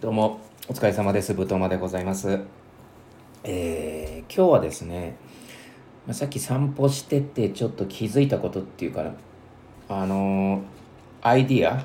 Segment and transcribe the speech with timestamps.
[0.00, 1.34] どうもお疲れ様です。
[1.34, 2.40] ぶとまでございます。
[3.44, 5.14] えー、今日はですね、
[6.06, 9.12] まあ、さっき散歩しててちょっと気づいたことっていうかな
[9.90, 10.62] あのー、
[11.20, 11.84] アイディア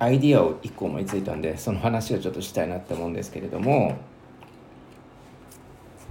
[0.00, 3.96] アイディアを1個思いついたんでその話をちょっとしたいなって思うんですけれども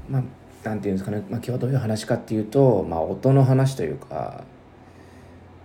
[0.09, 0.23] まあ
[0.63, 4.45] なんていうんですかね、まあ、今日はどういう話かっていうと、まあ、音の話というか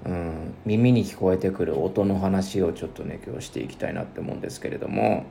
[0.05, 5.25] うん、耳に聞こえてくる音の話をちょっとね今日していきたいなって思うんですけれども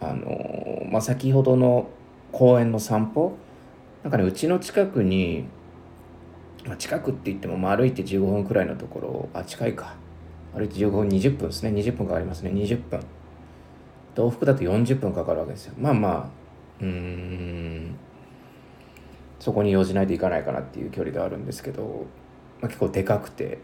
[0.00, 1.88] あのまあ、先ほどの
[2.30, 3.36] 公園の散歩
[4.02, 5.44] なんかねうちの近くに、
[6.64, 9.96] まあ、近くって言っても、まあ、歩いて15分くらいのところあ近いか。
[10.54, 11.70] 歩いて15分20分ですね。
[11.70, 12.50] 20分かかりますね。
[12.50, 13.00] 20分。
[14.14, 15.74] 往復だと40分かかるわけですよ。
[15.78, 17.96] まあまあうん。
[19.40, 22.06] そこに用事ないといかないかなっていう距離ではあるんですけど
[22.60, 23.58] まあ、結構でかくて。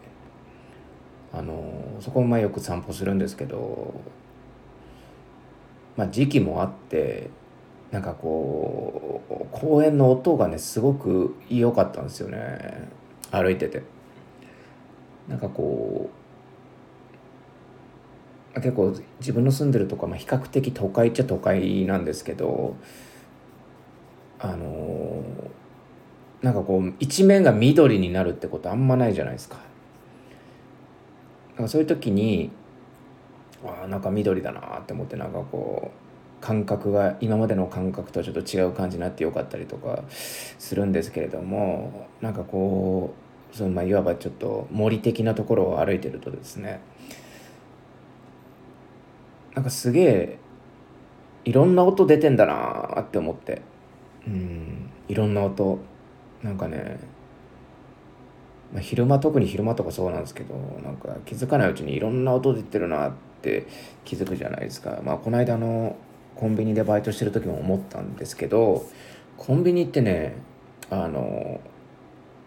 [1.34, 3.94] あのそこもまあよく散歩するんですけど、
[5.96, 7.30] まあ、時期もあって
[7.90, 12.88] なんかこう公園の音がねすごく良かったんですよね
[13.30, 13.82] 歩いてて。
[15.28, 16.10] なんかこ
[18.54, 22.76] う結構自分の住んでるとこはまあ比較的都会っちゃ都会なんですけど
[24.38, 25.24] あの
[26.42, 29.56] なんかこう一面が緑になるってことあんまないじゃないですか。
[31.56, 32.50] なんかそういう時に
[33.64, 43.14] あなんか緑だなって思ってなんかこう感覚が今までの感覚とちょっと違う感じになってよかったりとかするんですけれどもなんかこ
[43.52, 46.80] うそのまあいわばちょっと森的なところを歩いてるとですね
[49.54, 50.38] なんかすげえ
[51.44, 53.62] いろんな音出てんだなって思って
[54.26, 55.78] うんいろんな音
[56.44, 56.98] なんかね、
[58.72, 63.12] まあ、昼間特に昼間とかそうなんですけどなんか気づかないうちにいろんな音出てるなっ
[63.42, 63.66] て
[64.04, 65.00] 気づくじゃないですか。
[65.04, 65.96] まあ、この間の
[66.34, 68.84] コンビニでバイトしてる時も思ったんですけど
[69.36, 70.34] コンビニってね
[70.90, 71.60] あの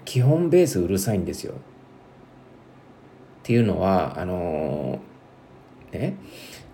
[0.04, 1.54] 基本ベースうるさいんですよ。
[1.54, 1.56] っ
[3.44, 5.00] ていうのはあの
[5.92, 6.18] ね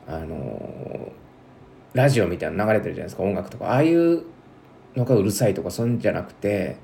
[0.08, 1.12] あの
[1.94, 4.24] ラジオみたいなの流れてるじゃないですか音楽とかああいう
[4.96, 6.78] のがうるさいとかそういうんじゃなくて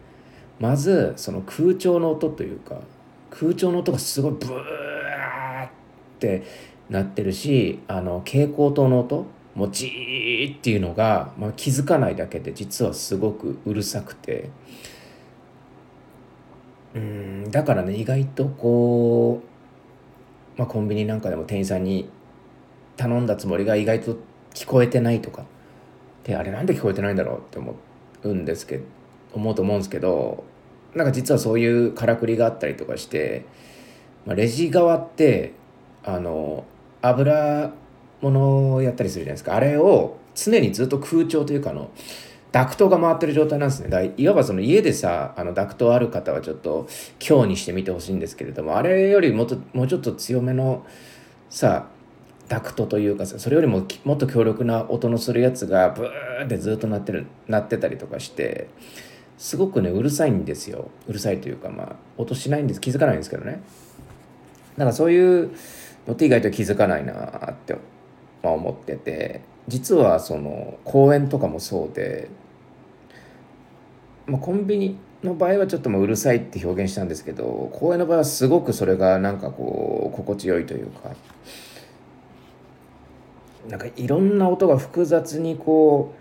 [0.59, 2.81] まずその空調の音というか
[3.30, 5.70] 空調の音がすごいブーっ
[6.20, 6.44] て
[6.90, 9.25] なってるしあの蛍光灯の音
[9.56, 14.50] もうジーっていうのが、まあ、気づかないだけで実はすごくうるさくて。
[16.96, 19.44] うんだからね意外とこ
[20.56, 22.09] う、まあ、コンビニなんかでも店員さんに
[22.97, 24.18] 頼んだつもりが意外と
[24.56, 25.46] 聞こえてないとか。
[26.24, 27.76] であれなんで聞こえてないんだろうって思
[28.24, 28.84] うんですけど
[29.34, 30.44] 思うと思うんですけど
[30.95, 33.45] なんか実はそういうからくりがあったりとかして、
[34.25, 35.53] まあ、レジ側って
[36.03, 36.66] あの
[37.01, 37.72] 油
[38.22, 39.56] 物をやったりするじゃないですか。
[39.56, 41.91] あれを常にずっと空調というかあの
[42.51, 43.90] ダクトが回ってる状態なんですね。
[43.90, 46.88] だいわばその家でさあのダクトある方はちょっと
[47.19, 50.85] 強にしてみてほしいんですけれどもあれよりもっともうちょっと強めの
[51.50, 51.88] さ
[52.47, 58.67] ダクトというかさそれよりももっと強力な音のするやつがブーってずっと鳴ってる鳴ってたりとかして
[59.39, 60.91] すごくねうるさいんですよ。
[61.07, 62.81] うるさいというかまあ音しないんです。
[62.81, 63.61] 気づかないんですけどね。
[64.77, 65.51] だかそういう
[66.05, 67.75] のって意外と気づかないなって、
[68.44, 69.41] まあ、思ってて。
[69.67, 72.28] 実はその公園とかもそうで、
[74.25, 81.11] まあ、コンビニの場合はちょっともううるさいって表現したんですけど公園の場合はすごくそれがなんかこう心地よいというか。
[83.67, 86.19] なんかいろんな音が複雑にこう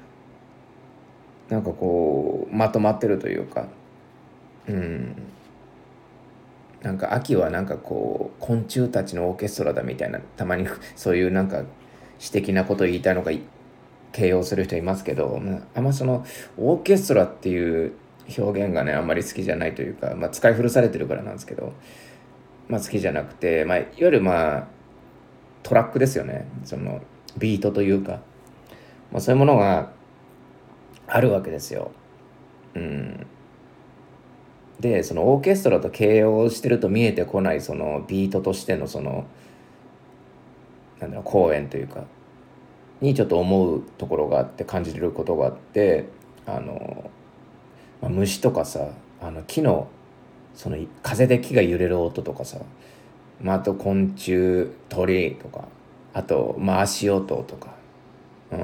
[1.49, 3.67] なんかこうまとまってるというか
[4.69, 5.15] うん。
[6.83, 11.65] なんか秋はなんかこう昆虫たちのオーケストラだみたいなたまに そういうなんか
[12.19, 13.31] 詩的なこと言いたいのか
[14.13, 15.41] 形容する人いますけど
[15.75, 16.25] あんまその
[16.57, 17.93] オーケストラっていう
[18.39, 21.73] 表現がねあんまり好きじゃないというか、まあ、使い古されてるからなんですけど、
[22.69, 24.67] まあ、好きじゃなくて、まあ、いわゆるまあ
[25.63, 26.47] トラックですよね。
[26.65, 27.01] その
[27.37, 28.21] ビートというか、
[29.13, 29.91] まあ、そういうものが
[31.09, 31.91] あるわけですよ。
[32.75, 33.27] うん、
[34.81, 39.27] でそのオーケストラと形容してると見えてこないそのビートとしてのその
[41.01, 42.05] なんだろう公演というか
[43.01, 46.09] にちょっと思うところがあって感じることがあって
[46.47, 47.11] あの、
[48.01, 48.89] まあ、虫とかさ
[49.21, 49.89] あの木の
[50.55, 52.59] その風で木が揺れる音とかさ、
[53.41, 55.65] まあ、あと昆虫鳥とか
[56.13, 57.75] あと、まあ、足音とか、
[58.51, 58.59] うん、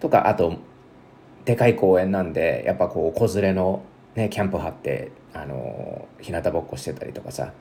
[0.00, 0.56] とかあと
[1.48, 3.82] でかい公園なんでやっぱこう子連れの、
[4.14, 7.54] ね、キャンプ張ってあの日向ぼっこしてたりとかさ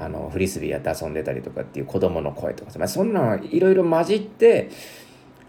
[0.00, 4.68] あのフリスビーやって遊んでたりとかっていう子供の声とかさ、まあ、そんなのいろいろ混じって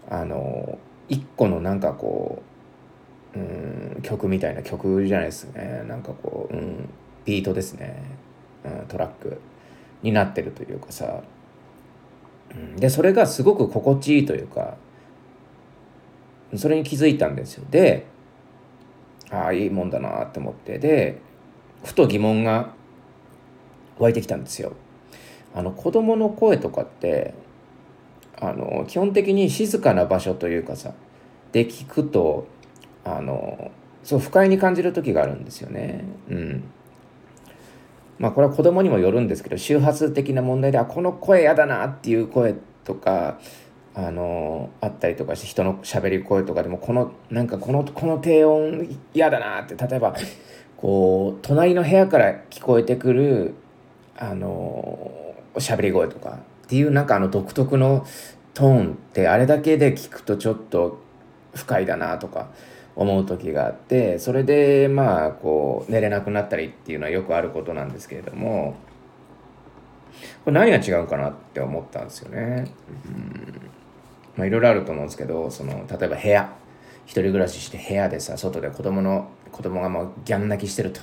[0.08, 2.44] あの一個のなんかこ
[3.34, 3.42] う、う
[3.98, 5.82] ん、曲みたいな曲じゃないですね。
[5.88, 6.88] なんかこう、うん、
[7.24, 8.00] ビートですね、
[8.64, 9.40] うん、トラック
[10.04, 11.24] になってるというかさ、
[12.52, 14.76] うん、でそれがすごく心地いいというか
[16.56, 18.06] それに気づいたんですよで
[19.30, 21.20] ああいいもんだなって思ってで
[21.84, 22.74] ふと疑問が
[23.98, 24.72] 湧いてきたんですよ。
[25.54, 27.34] あの子供の声とかって
[28.40, 30.94] あの基本的に静かな場所というかさ
[31.52, 32.46] で聞くと
[33.04, 33.70] あの
[34.02, 36.04] そう不快に感じる時があるんですよね。
[36.28, 36.64] うん。
[38.18, 42.54] まあこれは子供にもよるんですけど周波数的な問題であこの声やだなっていう声
[42.84, 43.38] とか
[43.94, 50.14] あのあったりとかして人のしゃべり声とかでもこのなんかこのこの低音嫌だなって例えば
[50.78, 53.54] こう隣の部屋から聞こえてくる
[54.16, 58.06] あの喋り声とかっていうなんかあの独特の
[58.54, 60.98] トーンってあれだけで聞くとちょっと
[61.54, 62.48] 不快だなとか
[62.96, 68.74] 思う時があってそれでまあこう寝れなくなったりっていうのはよくあることなんですけれども
[70.44, 72.66] これ何が違うかなって思ったんですよね。
[73.06, 73.81] うん
[74.36, 76.54] まあいろいろあると思うんですけどその例えば部屋。
[77.04, 81.00] 一人暮らしして部屋でさ外で子供の子供がもうギャン泣きしてると。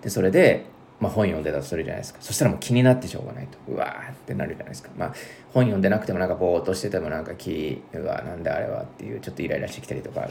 [0.00, 0.64] でそれで
[1.00, 2.20] まあ、本読んでたとするじゃないですか。
[2.20, 3.56] そしたらもう気になってしょうがないと。
[3.68, 4.90] うわーってなるじゃないですか。
[4.98, 5.14] まあ
[5.52, 10.28] 本読んでなくてもなんかぼーっとしててもなんか気うわなんであれはっていうちょっとイライラしてきたりとか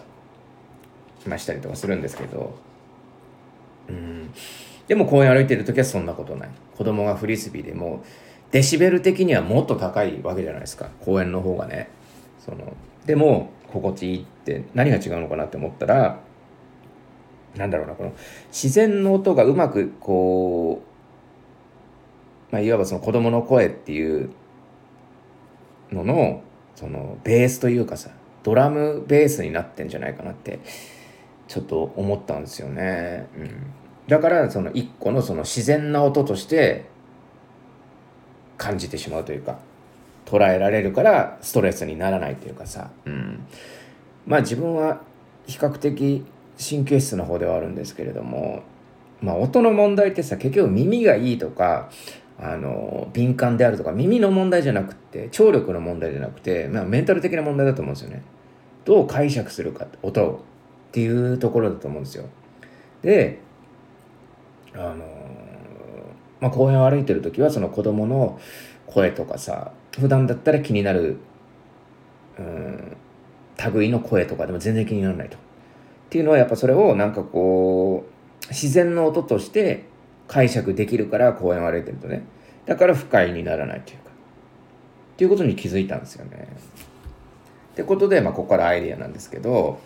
[1.25, 2.55] ましたりとかするんですけど。
[3.89, 4.31] うん。
[4.87, 6.49] でも公園歩いてる時はそんなことない。
[6.77, 8.03] 子供がフリスビーでも
[8.51, 10.89] デシベル的にはもっと高いわけじゃないですか。
[11.03, 11.89] 公園の方がね。
[12.39, 12.75] その
[13.05, 16.19] でも心地いいって何が違うのかなって思ったら
[17.55, 18.13] なんだろうなこの
[18.51, 20.81] 自然の音がうまくこ
[22.51, 24.31] う、まあ、いわばその子供の声っていう
[25.91, 26.43] のの
[26.75, 28.11] そのベースというかさ
[28.43, 30.59] ドラムベースになってんじゃないかなって
[31.47, 33.27] ちょっと思ったんですよね。
[33.35, 33.73] うん、
[34.07, 36.85] だからその一個のその自然な音として
[38.57, 39.59] 感じてしまうというか
[40.29, 43.45] 捉えられるからストレスにならないというかさ、うん、
[44.27, 45.01] まあ自分は
[45.47, 46.23] 比較的
[46.59, 48.61] 神経質の方ではあるんですけれども、
[49.21, 51.89] まあ、音の問題ってさ結局耳がいいとか
[52.37, 58.21] あの敏感であるとか耳の問題じゃなくて聴力の問題じゃなくて、まあ、メンタル的な問題だと思うんですよね。
[58.85, 60.45] どう解釈するか音を
[60.89, 62.25] っていうところだと思うんですよ。
[63.01, 63.39] で
[64.75, 65.05] あの
[66.39, 68.39] まあ、公園を歩いてる時はその子供の
[68.85, 71.17] 声とかさ普段だったら気になる
[72.37, 72.97] うん
[73.73, 75.35] 類の声とかでも全然気にならないと。
[75.35, 75.39] っ
[76.09, 79.85] ていうのはやっぱそれをなんかこう自然の音として
[80.27, 82.23] 解釈できるから公園を歩いてるとね
[82.65, 86.47] だから不快にならないというかっていうことに気づいたんですよね。
[87.73, 89.79] ってことで、まあ、ここからアイデアなんですけど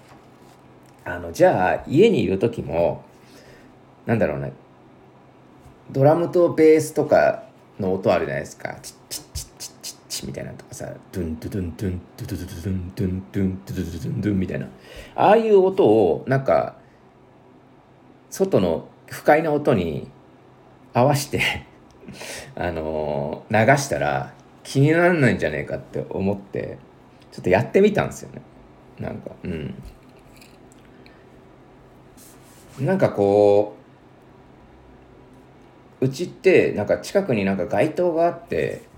[1.03, 3.03] あのじゃあ家にいる時も
[4.05, 4.53] なんだろうね
[5.91, 7.43] ドラムとベースとか
[7.79, 9.32] の音あるじゃないですかチッチッ
[10.13, 14.67] チみたいなとかさドゥンドゥドゥンドゥンドゥドゥドゥドゥンドゥンドゥンドゥドゥドゥンドゥンみたいな
[15.15, 16.77] ああいう音をなんか
[18.29, 20.07] 外の不快な音に
[20.93, 21.65] 合わせて
[22.55, 24.33] あの流したら
[24.63, 26.77] 気にならないんじゃねえかって思って
[27.31, 28.41] ちょっとやってみたんですよね
[28.99, 29.75] なんかうん
[32.79, 33.75] なんかこ
[36.01, 38.92] ううちってなんか近くになんか街灯があって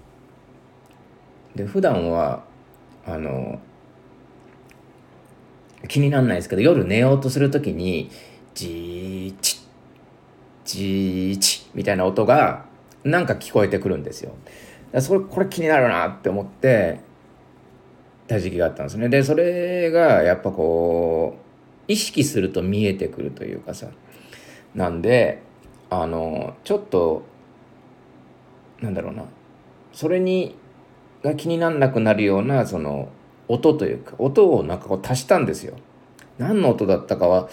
[1.55, 2.43] で普段は
[3.05, 3.59] あの
[5.87, 8.09] 気になんないですけど夜寝ようとする時に
[8.53, 9.59] ジーチ
[10.65, 12.65] ジーチみたいな音が
[13.03, 14.33] なんか聞こえてくるんですよ。
[14.99, 16.99] それこれ気になるなって思って
[18.27, 19.09] た時期があったんですね。
[19.09, 23.87] でそれがやっぱこう意識すると見えてくるというかさ
[24.73, 25.41] なんで
[25.89, 27.23] あのちょっと
[28.81, 29.25] なんだろうな
[29.93, 30.55] それに
[31.25, 33.09] が気になんなくなるようなその
[33.47, 35.75] 音というか音をなんかこう足したんですよ。
[36.37, 37.49] 何の音だったかは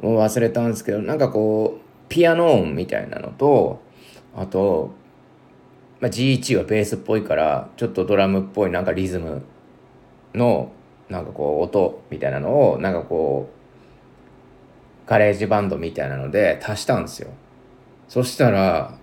[0.00, 3.80] もう忘れたんですけどなんかこうピアノ音みたいなのと
[4.36, 4.90] あと、
[6.00, 9.42] まあ、G1 はベースっぽいからちょっとドラムっぽいなんかリズム
[10.34, 10.70] の
[11.08, 17.30] なんかこう音みたいなのをなんかこうガレージバンドみたいなので足したんですよ。
[18.08, 18.98] そしたら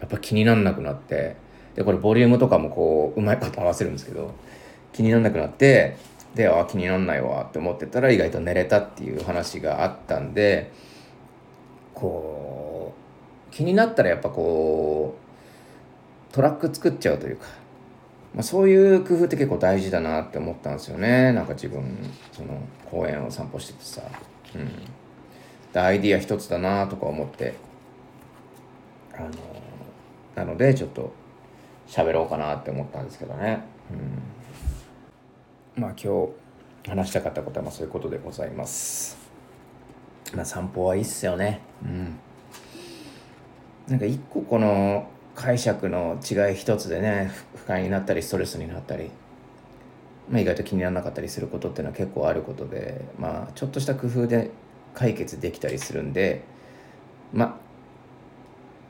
[0.00, 1.36] やっぱ気になんなくなって
[1.74, 4.34] でこれボリュームとかもこううまいこと合わせるんですけど
[4.92, 5.96] 気になんなくなって
[6.34, 10.72] であ気になんないわって思ってたら意外と寝れたっていう話があったんで
[11.94, 12.94] こ
[13.50, 15.16] う気になったらやっぱこ
[16.30, 17.46] うトラック作っちゃうというか、
[18.34, 21.32] まあ、そういう工夫って結構大事だなって思ったんですよね。
[21.32, 21.82] なんか自分
[22.30, 24.02] その公園を散歩しててさ。
[24.54, 24.70] うん。
[25.78, 27.54] アイディア一つだなとか思って
[29.14, 29.30] あの
[30.34, 31.12] なのでちょっと
[31.90, 33.64] 喋ろうかなって思ったんですけどね。
[35.76, 35.82] うん。
[35.82, 36.28] まあ今
[36.84, 39.18] 日話したかったことはまそういうことでございます。
[40.34, 41.60] まあ散歩はいいっすよね。
[41.84, 42.18] うん。
[43.88, 49.10] なんか一個この解釈の違い一つでね不快になったりストレスになったり、
[50.28, 54.50] まあ、意外と気にならなかったりすることっていうのは結構あることでまあちょっとした工夫で
[54.94, 56.44] 解決できたりするんで
[57.32, 57.56] まあ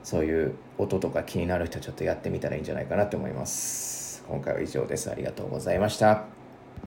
[0.03, 4.25] そういう音とか気になる人ちょっとやってみたらいいんじゃないかなと思います。
[4.29, 5.11] 今回は以上です。
[5.11, 6.40] ありがとうございました。